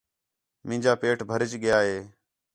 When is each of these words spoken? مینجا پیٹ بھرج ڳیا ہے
مینجا 0.67 0.93
پیٹ 1.01 1.17
بھرج 1.29 1.51
ڳیا 1.61 1.77
ہے 1.87 1.97